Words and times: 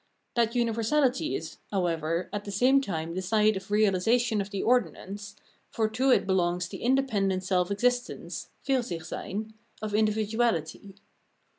That 0.33 0.53
universahty 0.53 1.37
is, 1.37 1.57
however, 1.71 2.27
at 2.33 2.43
the 2.43 2.51
same 2.51 2.81
time 2.81 3.13
the 3.13 3.21
side 3.21 3.55
of 3.55 3.67
reahsation 3.67 4.41
of 4.41 4.49
the 4.49 4.63
ordinance, 4.63 5.35
for 5.69 5.87
to 5.89 6.09
it 6.09 6.25
belongs 6.25 6.67
the 6.67 6.81
independent 6.81 7.43
self 7.43 7.69
existence 7.69 8.49
{Fursichseyn) 8.65 9.53
of 9.79 9.91
individuahty. 9.91 10.95